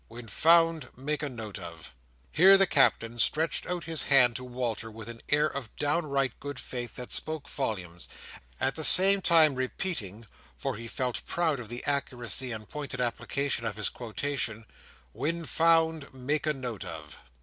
[0.07, 1.93] When found, make a note of."
[2.31, 6.57] Here the Captain stretched out his hand to Walter, with an air of downright good
[6.59, 8.07] faith that spoke volumes;
[8.59, 10.25] at the same time repeating
[10.55, 14.65] (for he felt proud of the accuracy and pointed application of his quotation),
[15.13, 17.17] "When found, make a note of."